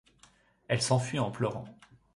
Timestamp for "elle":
0.67-0.81